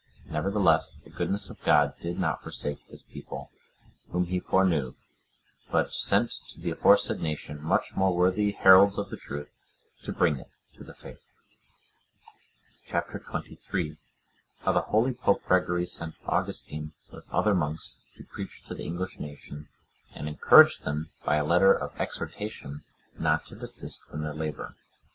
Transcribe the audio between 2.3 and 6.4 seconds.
forsake his people, whom he foreknew, but sent